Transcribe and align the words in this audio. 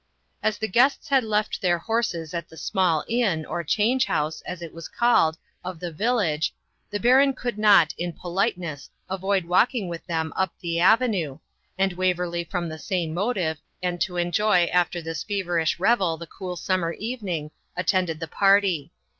As 0.41 0.57
the 0.57 0.67
guests 0.67 1.09
had 1.09 1.23
left 1.23 1.61
their 1.61 1.77
horses 1.77 2.33
at 2.33 2.49
the 2.49 2.57
small 2.57 3.05
inn, 3.07 3.45
or 3.45 3.63
change 3.63 4.05
house, 4.05 4.41
as 4.47 4.63
it 4.63 4.73
was 4.73 4.87
called, 4.87 5.37
of 5.63 5.79
the 5.79 5.91
village, 5.91 6.55
the 6.89 6.99
Baron 6.99 7.33
could 7.35 7.59
not, 7.59 7.93
in 7.99 8.11
politeness, 8.11 8.89
avoid 9.11 9.45
walking 9.45 9.87
with 9.89 10.03
them 10.07 10.33
up 10.35 10.55
the 10.59 10.79
avenue, 10.79 11.37
and 11.77 11.93
Waverley 11.93 12.43
from 12.43 12.67
the 12.67 12.79
same 12.79 13.13
motive, 13.13 13.59
and 13.83 14.01
to 14.01 14.17
enjoy 14.17 14.65
after 14.73 15.03
this 15.03 15.21
feverish 15.23 15.79
revel 15.79 16.17
the 16.17 16.25
cool 16.25 16.55
summer 16.55 16.93
evening, 16.93 17.51
attended 17.77 18.19
the 18.19 18.27
party. 18.27 18.91